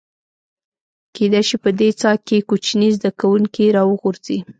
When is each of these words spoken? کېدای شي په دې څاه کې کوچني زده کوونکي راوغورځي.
کېدای 1.15 1.43
شي 1.49 1.57
په 1.63 1.69
دې 1.79 1.89
څاه 2.01 2.17
کې 2.27 2.37
کوچني 2.49 2.89
زده 2.97 3.09
کوونکي 3.19 3.65
راوغورځي. 3.75 4.37